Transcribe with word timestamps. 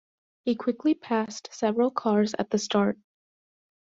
He 0.45 0.55
quickly 0.55 0.95
passed 0.95 1.49
several 1.53 1.91
cars 1.91 2.33
at 2.39 2.49
the 2.49 2.57
start. 2.57 2.97